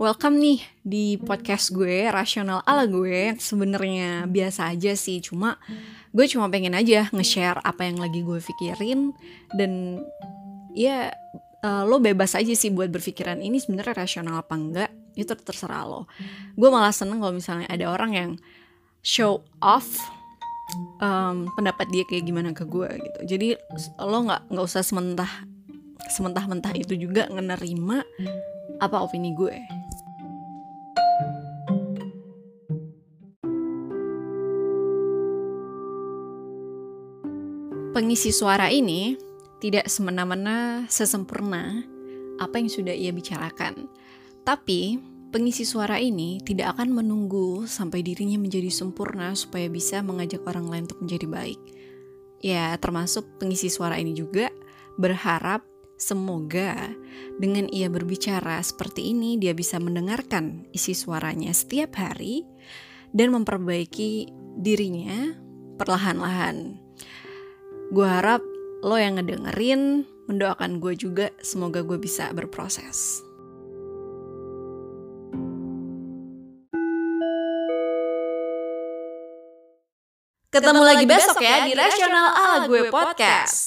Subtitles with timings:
[0.00, 3.36] welcome nih di podcast gue rasional ala gue.
[3.36, 5.60] Yang sebenarnya biasa aja sih cuma
[6.16, 9.12] gue cuma pengen aja nge-share apa yang lagi gue pikirin.
[9.52, 10.00] Dan
[10.72, 11.12] ya
[11.60, 14.90] uh, lo bebas aja sih buat berpikiran ini sebenarnya rasional apa enggak?
[15.12, 16.08] Itu terserah lo.
[16.56, 18.30] Gue malah seneng kalau misalnya ada orang yang
[19.04, 20.00] show off
[21.04, 23.36] um, pendapat dia kayak gimana ke gue gitu.
[23.36, 23.48] Jadi
[24.00, 25.28] lo nggak nggak usah sementah
[26.08, 28.02] sementah-mentah itu juga ngenerima
[28.80, 29.79] apa opini gue
[38.00, 39.12] Pengisi suara ini
[39.60, 41.84] tidak semena-mena sesempurna
[42.40, 43.92] apa yang sudah ia bicarakan.
[44.40, 44.96] Tapi,
[45.28, 50.88] pengisi suara ini tidak akan menunggu sampai dirinya menjadi sempurna supaya bisa mengajak orang lain
[50.88, 51.60] untuk menjadi baik.
[52.40, 54.48] Ya, termasuk pengisi suara ini juga
[54.96, 55.60] berharap
[56.00, 56.96] semoga
[57.36, 62.48] dengan ia berbicara seperti ini dia bisa mendengarkan isi suaranya setiap hari
[63.12, 65.36] dan memperbaiki dirinya
[65.76, 66.88] perlahan-lahan
[67.90, 68.38] Gue harap
[68.86, 73.18] lo yang ngedengerin mendoakan gue juga semoga gue bisa berproses.
[80.54, 83.66] Ketemu lagi besok ya di Rasional ala gue podcast.